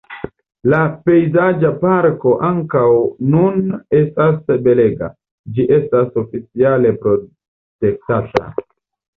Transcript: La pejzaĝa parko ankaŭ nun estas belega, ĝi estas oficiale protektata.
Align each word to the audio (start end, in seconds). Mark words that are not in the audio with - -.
La 0.73 0.77
pejzaĝa 1.09 1.69
parko 1.83 2.31
ankaŭ 2.47 2.85
nun 3.35 3.61
estas 3.99 4.41
belega, 4.69 5.11
ĝi 5.59 5.69
estas 5.79 6.19
oficiale 6.25 6.95
protektata. 7.05 8.49